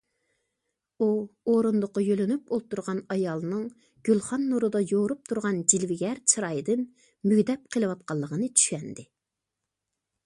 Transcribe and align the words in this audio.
ئۇ 1.01 1.09
ئورۇندۇققا 1.51 2.03
يۆلىنىپ 2.07 2.49
ئولتۇرغان 2.57 3.01
ئايالنىڭ 3.17 3.67
گۈلخان 4.09 4.49
نۇرىدا 4.55 4.83
يورۇپ 4.93 5.23
تۇرغان 5.33 5.61
جىلۋىگەر 5.75 6.25
چىرايىدىن 6.35 6.83
مۈگدەپ 7.29 7.71
قېلىۋاتقانلىقىنى 7.77 8.53
چۈشەندى. 8.63 9.09